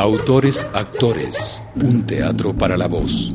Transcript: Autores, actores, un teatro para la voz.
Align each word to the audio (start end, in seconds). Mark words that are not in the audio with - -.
Autores, 0.00 0.66
actores, 0.72 1.62
un 1.74 2.06
teatro 2.06 2.54
para 2.54 2.78
la 2.78 2.88
voz. 2.88 3.34